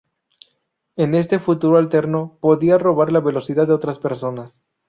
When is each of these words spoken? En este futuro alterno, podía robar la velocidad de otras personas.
En 0.95 1.13
este 1.13 1.37
futuro 1.37 1.77
alterno, 1.77 2.39
podía 2.41 2.79
robar 2.79 3.11
la 3.11 3.19
velocidad 3.19 3.67
de 3.67 3.73
otras 3.73 3.99
personas. 3.99 4.59